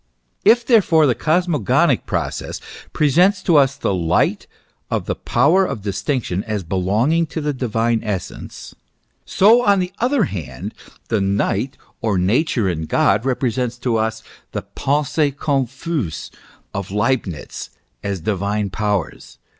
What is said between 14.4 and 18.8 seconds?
the Pensees confuses of Leibnitz as divine